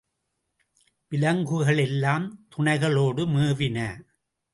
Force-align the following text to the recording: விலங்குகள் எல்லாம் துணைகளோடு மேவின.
விலங்குகள் 1.11 1.77
எல்லாம் 1.77 2.25
துணைகளோடு 2.49 3.25
மேவின. 3.35 3.77